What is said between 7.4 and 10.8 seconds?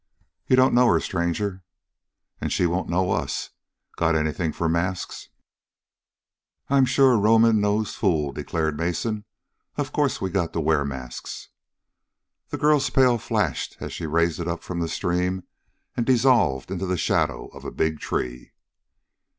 nosed fool!" declared Mason. "Of course we got to